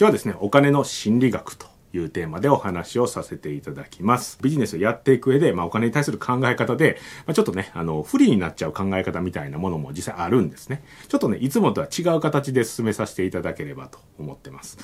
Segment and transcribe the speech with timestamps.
[0.00, 4.38] 今日はですね、お金の心理学というテーマでお話をさせていただきます。
[4.40, 10.84] ビジネスをやっていく上で、まあ、お金に対する考え方で、まあ、ちょっとね、あの、不利になっちゃう考え方みたいなものも実際あるんですね。
[11.08, 14.78] ちょっとね、いつもとは違う形で進めさせていただければと思ってます。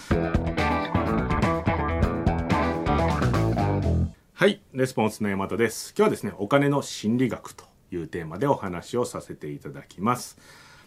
[4.33, 5.95] はい、レスポンスの山田です。
[5.97, 10.39] 今日はですね、お金の心理学というテーマでお話をさせていただきます。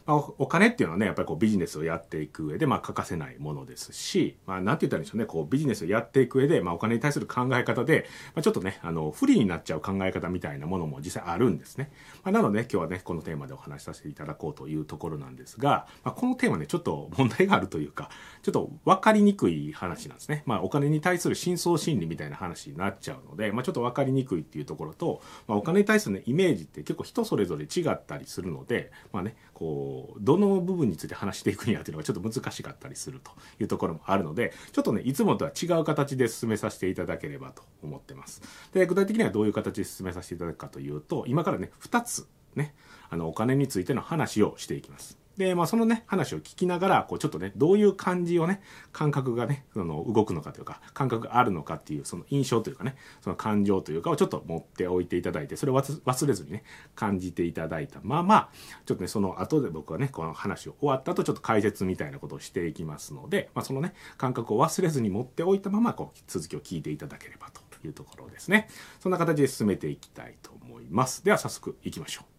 [0.08, 11.92] まあ、お金っていうのはね、やっぱりこうビジネスをやっていく上で、まあ欠かせないものですし、まあなんて言ったらいいんでしょうね、こうビジネスをやっていく上で、まあお金に対する考え方で、まあちょっとね、あの、不利になっちゃう考え方みたいなものも実際あるんですね。
[12.24, 18.10] まあなので、今日はね、このテーマでお話しさせていただこうというところなんですが、まあこのテーマね、ちょっと問題があるというか、
[18.44, 20.44] ちょっと分かりにくい話なんですね。
[20.46, 38.42] まあお金に対する深層心理みたいな話になっちゃうので、まあちょっと分かりにくいっていうところと、まあお金に対する、ね、イメージって結構人それぞれ違ったりするので、まあね、こう、どの部分について話していくにはというのがちょっと難しかったりするというところもあるので、ちょっとね、いつもとは違う形で進めさせていただければと思ってます。
[38.74, 42.74] で、具体的にはどういう形で進めさせていただくかというと、今からね、2つね、
[43.10, 45.18] あの、お金についての話をしていきます。
[45.38, 56.64] で、まあ、そのね、話を聞きながら、こう、ちょっとね、どういう感じをね、感覚がね、その、動くのかというか、感覚があるのかっていう、その印象というかね、その感情というかをちょっと持っておいていただいて、それを忘れずにね、
[56.96, 58.50] 感じていただいたまま、
[58.86, 68.70] ちょっとね、その後で僕はね、この話を終わった後、ちょっと解説みたいなことをしていきますので、まあ、そのね、感覚を忘れずに持っておいたまま、こう、続きを聞いていただければというところですね。
[69.00, 71.24] そんな形で進めていきたいと思います。
[71.24, 72.37] では、早速行きましょう。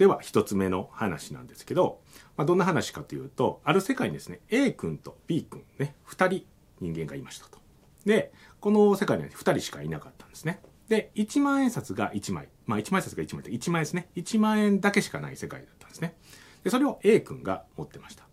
[0.00, 2.00] では一つ目の話なんですけど、
[2.38, 6.46] まあ、どんな話かというとある世界にですね A 君と B 君ね2人
[6.80, 7.58] 人間がいましたと。
[8.06, 10.62] でこの世界には2人しかいなかったんですね。
[10.88, 12.48] で1万円札が1枚。
[12.64, 14.08] まあ1万円札が1枚って1万円ですね。
[14.16, 16.16] 1万円だけしかない世界だったんですね。
[16.64, 18.24] でそれを A 君が持ってました、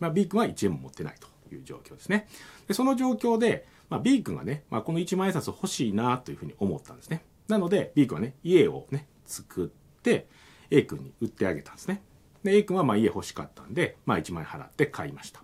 [0.00, 2.26] まあ、B 君は1円も持ってないという状況ですね。
[2.66, 7.24] でその状況で、まあ、B 君がね、まあ、この1万円札欲しいなというふうに思ったんですね。
[7.46, 10.26] なので B 君はね家をね作って
[10.70, 12.02] A 君に売ってあげたんですね。
[12.42, 15.42] で、A 君はまあ家欲しかったんで、まあ1万円払って買いました。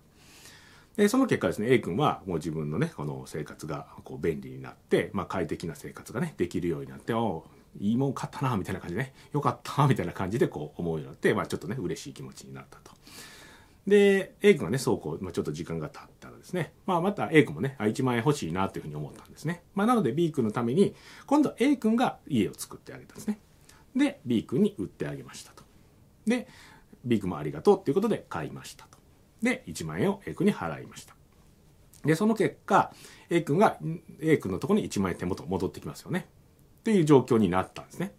[0.96, 7.44] で、その結果ですね、A 君はもう自分のね、この生活がこう便利になって、まあ快適な生活がね、できるようになって、お
[7.78, 12.92] いいもん買ったな、みたいな感じでね、よかった、みたいな感じでこう思うようになって、まあちょっとね、嬉しい気持ちになったと。
[13.86, 19.62] で、A 君がね、そうこう、まあ、ちょっと時間が経ったらですね、まあまた A 君もね、あ1万円欲しいなというふうに思ったんですね。
[19.74, 20.94] まあなので B 君のために、
[21.26, 23.38] 今度 A 君が家を作ってあげたんですね。
[24.00, 25.62] で B 君に売ってあげましたと。
[26.26, 26.48] で
[27.04, 28.98] B 君もありがとうっていうことで買いましたと。
[29.42, 31.14] で1万円を A 君に払いました。
[32.04, 32.92] でその結果
[33.28, 33.76] A 君が
[34.20, 36.26] A 君のところに1万円手元戻ってきますよね。
[36.80, 38.14] っていう状況になったんですね。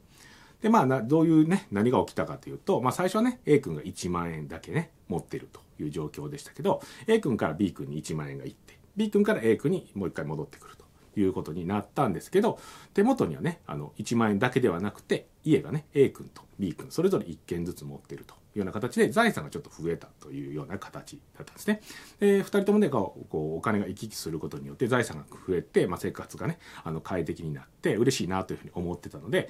[0.61, 10.80] でまあなどういうね何が起きたかというと、まあ、最初はね A 君が1万円だけね持ってるという状況でしたけど A 君から B 君に1万円がいって B 君から A 君にもう一回戻ってくると。
[11.17, 12.59] いうことになったんですけど
[12.93, 21.81] 手元にはねあの1万円だけではなくて家がね A 君と B 君それぞれ1軒ずつ持ってるというような形で財産がちょっと増えたというような形だったんですね。
[22.19, 29.49] で2人ともねこうお金が行き来することによって財産が増えて、まあ、生活がねあの快適になって嬉しいなというふうに思ってたので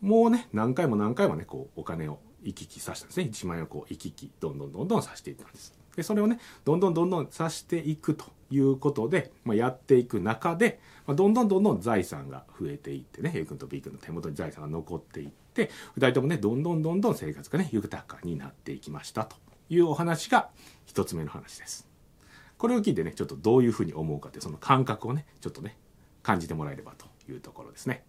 [0.00, 5.72] もうね何回も何回もねこうお金を行き来させたんですね1万円をこう行き来どんどんどんどんさせていったんです。
[5.96, 19.36] でそれをねどんどんどんどんさしていくということで、まあ、やっていく中で、まあ、どんどんどんどん財産が増えていってね A 君と B 君の手元に財産が残っていって2人ともねどんどんどんどん生活がね豊かになっていきましたと
[19.70, 20.50] いうお話が
[20.86, 21.88] 1つ目の話です。
[22.58, 25.76] これを聞いてねちょっとどういうふうに思うかってその感覚をねちょっとね
[26.22, 28.04] 感じてもらえればというところですね。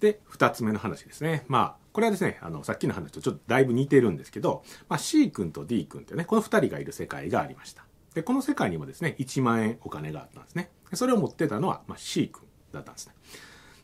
[0.00, 10.70] で2つ目の話ですねまあこれはですねあのさっきの話とちょっとだいぶ似てるんですけど、まあ、C 君と D 君ってねこの2人がいる世界がありましたでこの世界にもですね1万円お金があったんですね。
[10.92, 12.42] それを持ってたのは、まあ、C 君
[12.72, 13.14] だったんですね。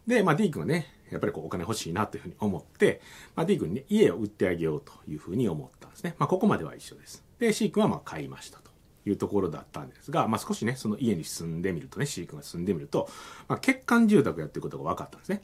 [0.07, 3.01] で、まあ、D 君はねやっぱりこうお金欲しいなというふうに思って、
[3.35, 7.25] まあ、D 君に、ね、家を売ってあげようというふうに思ったんですね、まあ、ここまでは一緒です。
[7.39, 8.71] で C 君はまあ買いましたと
[9.07, 13.09] いうところだったんですが、まあ、少しねその家に住んでみるとね C 君が住んでみると、
[13.49, 15.43] まあ、欠陥住宅やってることが分かったんですね。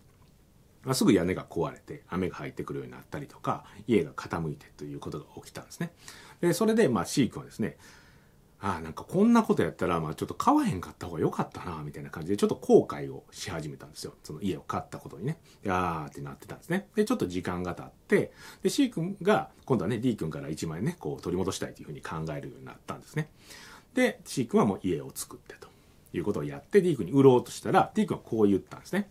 [0.84, 5.92] まあ、すぐ屋根が壊れて雨が入ってくるようになったりとか家が傾いてということが起きたんですね。
[6.40, 7.76] でそれでまあ C 君はですね
[8.60, 14.14] ああなんかこんなことやったらまあちょっと買わへんかった方が良かったなみたいな感じでちょっと後悔をし始めたんですよ。
[14.22, 15.38] その家を買ったことにね。
[15.62, 16.88] であってなってたんですね。
[16.94, 18.32] でちょっと時間が経って
[18.62, 23.28] で C 君が今度はね D 君から1万円ねこう取り戻したいというふうに考えるようになったんですね。
[23.94, 25.68] で C 君はもう家を作ってと
[26.14, 29.08] いうことをやって D 君に売ろうとしたら D 君はこう言ったんですね。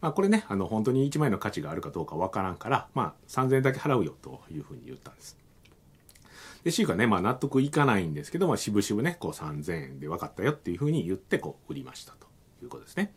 [0.00, 5.36] まあ、これねあの本当に1万円の価値があるかどうかわからんから、まあ、3000円だけ払うよというふうに言ったんです。
[6.64, 12.26] で、シークはね、まあ納得いかないんですけど、まあ渋々ね、こう3000円で分かったよっていうふうに言って、こう売りましたと
[12.62, 13.14] いうことですね。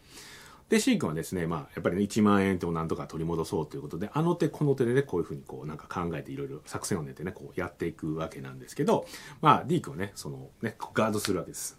[0.70, 9.06] で、シークはですね、まあ、やっぱりね、1万円ってなんとか取り戻そうということで、あの手この手でね、こういうふうにこう、なんか考えていろいろ作戦を練ってね、こうやっていくわけなんですけど、
[9.42, 11.78] まあ、D 君はね、そのね、ガードするわけです。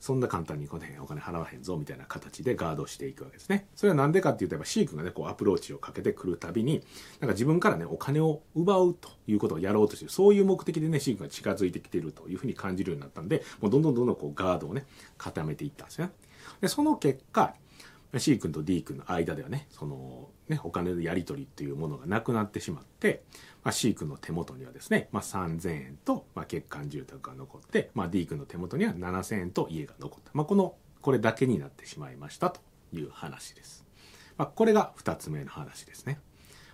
[0.00, 3.68] そんな簡単にこの辺お金払わへんぞみたいな形でガードしていくわけですね。
[3.74, 6.82] それはなんでかっていうと、やっぱ C 君がね、こうアプローチをかけてくるたびに、
[7.20, 14.86] なんか自分からね、お金を奪うということをやろうとしてる、そういう目的でね、C 君が近づいてきているというふうに感じるようになったんで、もうどんどんどんどんこうガードをね、
[15.16, 16.12] 固めていったんですよね。
[16.60, 17.54] で、その結果、
[18.16, 23.22] C 君と D 君の間ではね、その、ね、お金のやり取りっていうものがなくなってしまって、
[23.62, 30.30] まあ、C 君の手元にはですね、まあ、3000円と、まあ、欠陥住宅が残って、まあ、D 君の手元には7000円と家が残った。
[30.32, 32.60] まあ、この、これだけになってしまいましたと
[32.94, 33.84] いう話です。
[34.38, 36.18] まあ、これが2つ目の話ですね。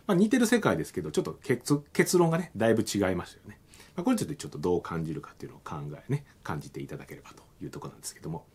[0.07, 3.59] まあ、似てる世界ですけど、ちょっと結結論がね、だいぶ違いましたよね。
[3.97, 8.47] まあ、これちょっとちょっとどう感じるかっていうのを考えね、感じていただければというとこなんですけども。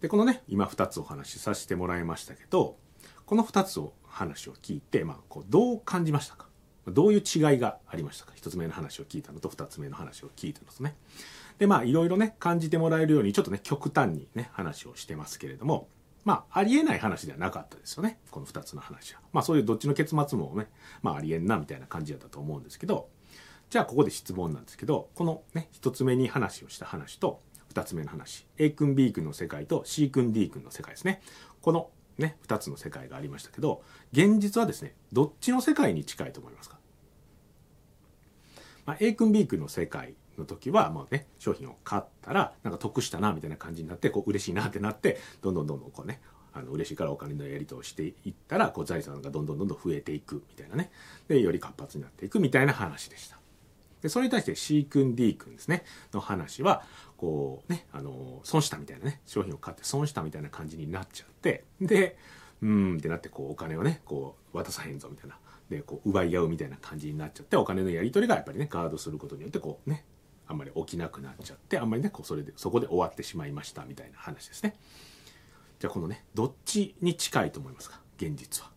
[0.00, 2.76] で、このね、今2つお話しさせてもらいましたけど、
[3.24, 6.46] この2つを話を聞いて、まあ、こうどう感じましたか？
[6.86, 10.96] どういう違いがありましたか？1つ目の話を聞いたのと2つ目の話を聞いたのとね。
[11.58, 15.88] で、まあ、いろいろね、感じてもらえるように、ちょっとね、極端にね、話をしてますけれども、
[16.24, 18.18] まあ、ありえない話ではなかったですよね。
[18.30, 19.20] この2つの話は。
[19.32, 20.68] まあ、そういうどっちの結末もね、
[21.02, 23.08] まあ、ありえんな、みたいな感じだったと思うんですけど、
[23.70, 27.40] じゃあ、ここで質問なんですけど、このね、1つ目に話をした話と、
[27.76, 28.46] 2つ目の話。
[28.56, 31.20] A 君 B 君の世界と C 君 D 君の世界ですね。
[31.60, 33.82] このね2つの世界がありましたけど
[34.12, 36.78] 現実はですねどっちの世界に近いと思いますか、
[38.86, 46.22] まあ、A 君 B 君の世界の時はもうね商品を買ったらなんか得したなみたいな感じになってこう嬉しいなってなってどんどんどんどんこうね
[46.54, 50.90] あの嬉しいからお金のやり取りをしていったらこう財産がどんどんどんどん増えていくみたいなね。
[51.28, 53.38] でより活発になっていくみたいな話でした。
[54.06, 56.84] でそれに対して C 君 D 君ですねの話は
[57.16, 62.16] こうね、あの、損したみたいなね、商品を買って損したみたいな感じになっちゃって、で、
[62.62, 65.38] うーんってなって、こう、お金をね、こう、渡さへんぞみたいな。
[65.70, 70.04] で、こう、奪い合うみたいな感じになっちゃって、お金のやり取りがやっぱりね、ガードすることによって、こうね、
[70.46, 74.76] あんまり起きなくなっちゃって、あんまりね、こう、それで、そこで終わってしまいましたみたいな話ですね。
[75.78, 78.00] じゃあ、このね、どっちに近いと思いますか？
[78.18, 78.75] 現実は。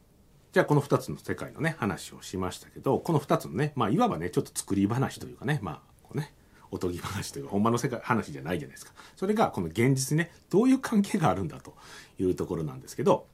[0.52, 6.34] じゃあこの2つの世界のね話をしましたけどこの2つのねまあいわばねちょっと作り話というかねまあこうね
[6.72, 8.94] おとぎ話というか、ほんまの世界、話じゃないじゃないですか。
[9.16, 11.76] それが、この現実にね、どういう関係があるんだと
[12.20, 13.26] いうところなんですけど、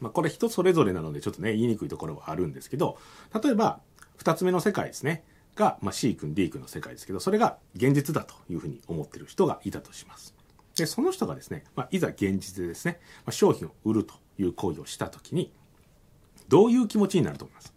[0.00, 2.98] まあ、これ人それぞれなので、ちょっとね、言いにくいところはあるんですけど、
[3.42, 3.80] 例えば、
[4.16, 5.24] 二つ目の世界ですね。
[5.54, 10.34] が、まあ、C 君、D 君の世界ですけど、それが現実だというふうに思ってる人がいたとします。
[10.76, 15.52] で、その人がですね、まあ、いざ現実でですね、まあ、商品を売るという行為をしたときに、
[16.48, 17.72] どういう気持ちになると思います？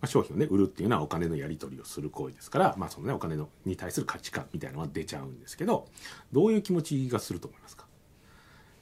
[0.00, 5.86] まあ、商品をね売るっていうのはお金のやり取りをする行為ですから、まあそのね、お金のに対する価値観みたいなのは出ちゃうんですけど
[6.32, 7.86] どういう気持ちがすると思いますか？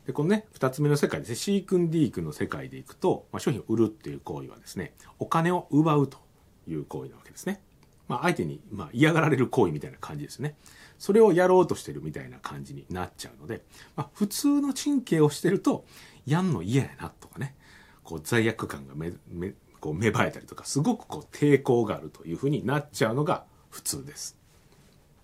[0.07, 6.19] でこのね2つ目の世界ですね C 君 D 君の世界でいくと、まあ、商品を売るっていう行為はですねお金を奪うと
[6.67, 7.61] いう行為なわけですね。
[8.09, 10.57] まあ、相手にま嫌がられる行為みたいな感じですね。
[10.99, 13.63] それをやろうとしてるみたいな感じになっちゃうので、
[13.97, 15.85] まあ、普通の神経をしてると
[16.27, 17.55] やんの嫌やなとかね
[18.05, 24.37] こう罪悪感がめめこう芽生えたりとかすごくこう抵抗があるというふうになっちゃうのが普通です。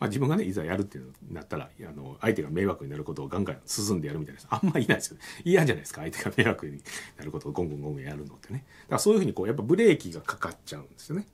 [0.00, 5.22] まあ、自分がねいざやるっていうのになったらあの相手が迷惑になることをガンガン進んでやるみたいなあんまいないですよね。
[5.44, 6.80] 嫌じゃないですか相手が迷惑に
[7.16, 8.64] なることをゴンゴンゴンゴンやるのってね。
[8.82, 11.26] だからそういうふうにこうやっぱブレーキがかかっちゃうんですよね。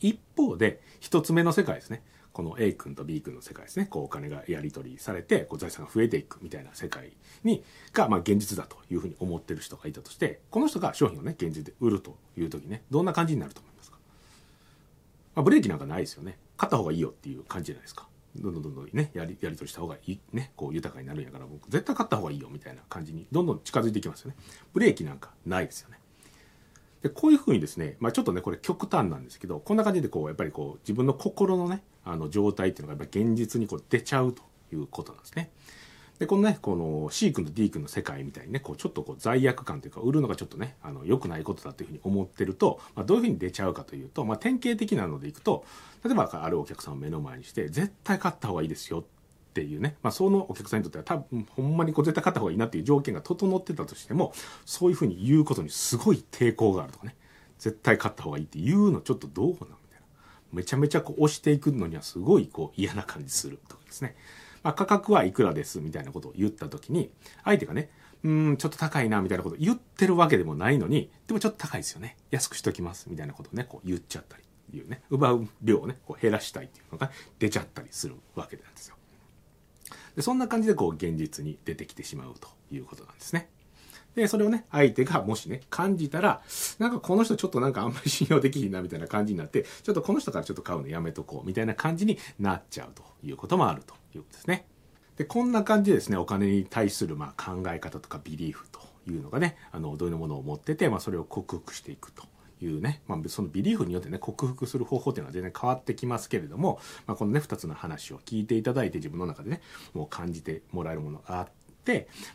[0.00, 2.02] 一方で一つ目の世界ですね。
[2.40, 3.84] この A 君と B 君の世界ですね。
[3.84, 7.12] こうお金がやり取りされてこう財産が増えていくみたいな世界
[7.44, 13.98] にが、まあ、現実だというふうに思ってる人がいたとしてこの人が商品をね現実で売るという時ねどんな感じになると思いますか、
[15.34, 16.38] まあ、ブレーキなんかないですよね。
[16.56, 18.08] 買った方がいいよっていう感じじゃないですか。
[18.36, 24.36] どんどんどんどんねやりやり取りした方がいいねこう豊かになるんやから僕絶対買った方がいいよみたいな感じにどんどん近づいていきますよね。
[24.72, 26.00] ブレーキなんかないですよね。
[27.02, 35.50] でこういうふうにですね、まあ、ちょっとねこれ極端なんですけどこんな感じでこうやっぱりこう自分の心のねあの状態っていうのがやっぱ現実にこう出ちゃうということなんですね。
[36.18, 45.64] でこのねこの C 君と D 君の世界みたいにねこうちょっとこう罪悪感というか売るのがちょっとねあの良くないことだというふうに思ってると、まあ、どういうふうに出ちゃうかというと、まあ、典型的なのでいくと
[46.04, 49.04] 例えばあるお客さんを目の前にして絶対買った方がいいですよっ
[49.54, 54.34] ていうね、まあ、そのお客さんにとっては多分ほんまにこう絶対買った方がいいなっていう条件が整ってたとしても
[54.66, 57.16] そういうふうに言うことにすごい抵抗があるとかね
[57.58, 59.76] 絶対買った方がいいって言うのちょっとどうなみたいな
[60.52, 64.16] めちゃめちゃこう押していくのにはすごいこう嫌な感じするとかですね、
[64.62, 67.10] まあ、価格はいくらですみたいなことを言った時に
[67.44, 67.90] 相手がね
[68.22, 72.16] うんちょっと高いなみたいなことを言ってるわけでもないのにでもちょっと高いですよね。
[72.30, 74.42] 安くしときますみたいなことをねこう言っちゃったり
[74.76, 75.02] いうね。
[75.10, 78.96] 奪う量をねこう減らしたいっていうのが出ちゃったりするわけなんですよ。
[80.16, 83.48] でそんな感じでこう現実に出てきてしまうということなんですね。
[84.14, 86.42] で、それをね、相手がもしね、感じたら、
[86.78, 94.66] なんかこの人ちょっとなんかあんまり信用できひんなみたいな感じになって、ちょっとこの人からちょっと買うのやめとこうみたいな感じになっちゃうということもあるということですね。
[95.16, 102.24] で、こんな感じでですね、お金に対するまあ考え方とかビリーフというのがね、あの、どういうものを持ってて、まあそれを克服していくと。
[102.64, 109.60] いうね、まあ、そのビリーフによってね克服する方法っていうのは全然変わってきますけれども、まあ、このね2つの話を聞いていただいて自分の中でね
[109.94, 111.48] もう感じてもらえるものがあっ、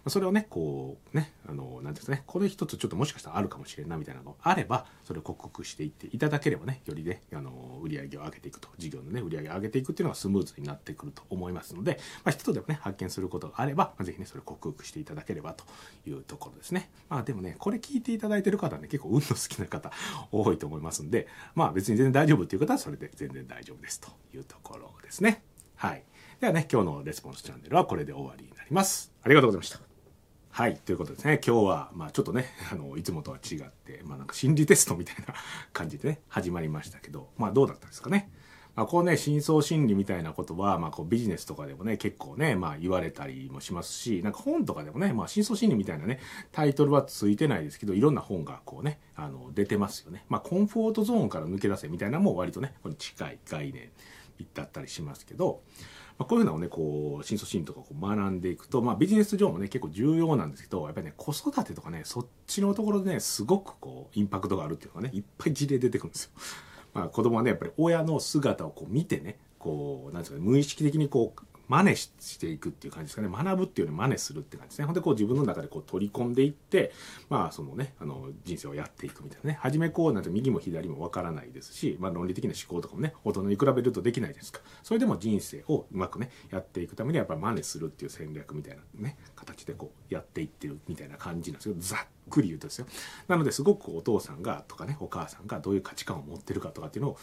[0.07, 15.65] それをね、こうね、あの、なんですかね、これ一つちょっともしかしたらあるかもしれんなみたいなのがあれば、それを克服していっていただければね、よりね、あの、売り上げを上げていくと、事業のね、売り上げを上げていくっていうのがスムーズになってくると思いますので、まあ、一つでもね、発見することがあれば、まあ、ぜひね、それを克服していただければと
[16.07, 16.89] いうところですね。
[17.09, 19.91] まあでもね、これ聞いていただいてる方はね、結構運の好きな方
[20.31, 25.43] 多いと思いますんで、まあ別に全然大丈夫っていう方はそれで全然大丈夫ですというところですね。
[25.75, 26.03] はい。
[26.41, 29.13] ではね、今日のレスポンスチャンネルはこれで終わりになります。
[29.23, 29.79] ありがとうございました。
[30.49, 30.75] はい。
[30.75, 31.39] ということですね。
[31.45, 35.33] 今日は、まあちょっとね、 あの、いつもとは違って、まあなんか心理テストみたいな
[35.71, 38.29] 感じでね、始まりましたけど、まあどうだったですかね。
[38.75, 46.19] まあこうね、深層心理みたいなことは、まあこうビジネスとかでもね、結構ね、まあ言われたりもしますし、なんか本とかでもね、まあ深層心理みたいなね、
[46.51, 50.25] タイトルはついてないですけど、いろんな本がこうね、あの、出てますよね。
[50.27, 53.89] まあコンフォートゾーンから抜け出せみたいなのも割とね、これ近い概念
[54.53, 55.61] だったりしますけど、
[56.17, 66.31] まあ、こういうのをね、こう、深層心理とかこう学んでいくと、まあビジネス上もね、結構重要なんですけど、やっぱりね、子育てとかね、そっちのところでね、すごくこう、インパクトがあるっていうのがね、いっぱい事例出てくるんですよ。
[66.93, 73.29] まあ子供はね、やっぱり親の姿をこう見てね、こう、なんですかね、無意識的にこう、真似していくっていう感じですかね。
[73.29, 74.85] 学ぶっていうより真似するって感じですね。
[74.85, 76.91] ほんでこう自分の中でこう取り込んでいって
[77.29, 79.57] まあそのねあの人生をやっていくみたいなね。
[79.61, 84.61] 初めこうなんて右も左もわからないですし、まあ、論理的な思考とかもね大人に比べるとできないですか。
[84.83, 92.87] それでも人生をうまくねやっていくためにはやっぱり真似するっていう戦略みたいなね形でこうやっていってるみたいな感じなんですけどざっくり言うとですよ。
[93.27, 97.17] なのですごくお父さんがとかねお母さんがどういう価値観を持ってるかとかっていうのを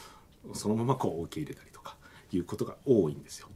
[0.54, 1.96] そのままこう受け入れたりとか
[2.32, 3.48] いうことが多いんですよ。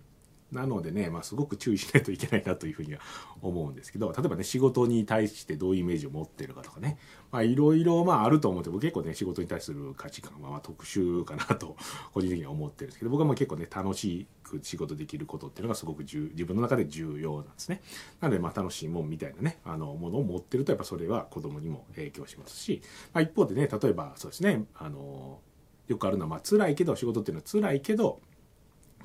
[0.56, 3.00] なのでね、まあ、すごく注意しないといけないなというふうには
[3.42, 6.98] 思うんですけど、例えばね、仕事に対してどういうイメージを持ってるかとかね、
[7.30, 11.76] まあ、いろいろ、まあ、あると思って僕結構ね、仕事に対する価値観はまあ特殊かなと、
[12.14, 17.82] 個人的には思ってるんですけど、僕はまあ結構ね、楽しく仕事できることっていうのがすごく自分の中で重要なんですね。
[18.20, 22.80] なので、まあ、楽しいもんみたいなね、あの、ものを持ってると、やっぱそれは子供にも影響しますし、
[23.12, 25.40] まあ、一方でね、例えばそうですね、あの、
[25.88, 28.20] よくあるのは、まあ、辛いけど、仕事っていうのは辛いけど、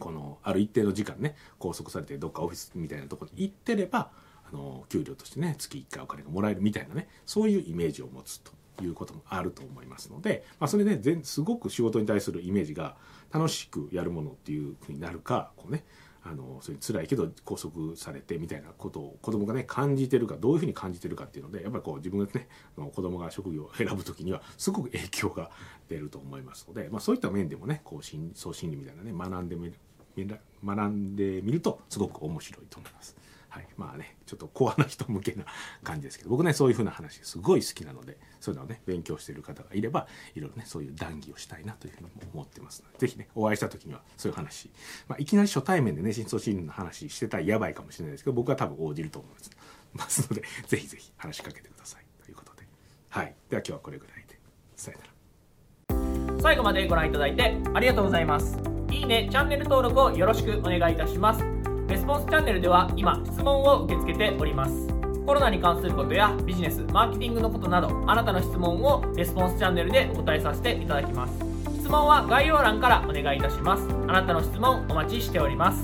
[0.02, 4.10] このある一定の時間ね拘束されてどっかオフィスみたいなとこに行ってれば
[4.52, 12.96] あの給料としてね月1回お金がもらえるみたいなねそういうイメージを持つということもあると思いますので、まあ、それねすごく仕事に対するイメージが
[13.32, 15.84] 楽しくやるものっていうふうになるかこうね
[16.24, 25.50] あのそれ辛いけど拘束されてみたいなことを子供がね感じてるかどういうふうに感じてるかっていうのでやっぱりこう自分がね子供が職業を選ぶ時にはすごく影響が
[25.90, 29.74] 出ると思いますので、まあ、そういった面でもねこう深層心理みたいなね学んでみる
[30.66, 33.16] 学んでみるとすごく面白いと思います。
[33.50, 35.44] はい、まあねちょっとコアな人向けな
[35.84, 44.72] 感じですけど僕ねそういう風な話すごい好きなのでそういうのをね勉強している方がいればいろいろねそういう談義をしたいなというふうに思ってますので是非ねお会いした時にはそういう話、
[45.10, 49.32] まあ、いきなり初対面でね深層心理の話してたらやばいかもしれないですけど僕は多分応じると思い
[49.96, 52.06] ますので是非是非話しかけてください。
[52.24, 52.66] ということで。
[53.10, 53.36] はい。
[53.50, 54.40] では今日はこれぐらいで。
[54.76, 56.42] さよなら。
[56.42, 58.71] 最後までご覧いただいてありがとうございます。
[58.92, 61.46] いいね、チャンネル登録をよろしくお願いいたします。
[61.88, 64.88] レスポンスチャンネルでは今、質問を受け付けております。
[65.26, 71.34] コロナに関することやビジネス、マーケティングのことなど、あなたの質問をレスポンスチャンネルでお答えさせていただきます。
[71.80, 73.88] 質問は概要欄からお願いいたします。
[74.08, 75.80] あなたの質問お待ちしております。